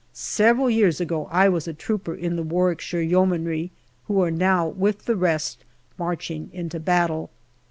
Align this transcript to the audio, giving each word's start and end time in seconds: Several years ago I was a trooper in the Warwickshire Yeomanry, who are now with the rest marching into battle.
Several 0.13 0.67
years 0.67 0.99
ago 0.99 1.27
I 1.29 1.47
was 1.47 1.67
a 1.67 1.75
trooper 1.75 2.15
in 2.15 2.35
the 2.35 2.41
Warwickshire 2.41 3.01
Yeomanry, 3.03 3.69
who 4.05 4.19
are 4.23 4.31
now 4.31 4.67
with 4.67 5.05
the 5.05 5.15
rest 5.15 5.63
marching 5.99 6.49
into 6.51 6.79
battle. 6.79 7.29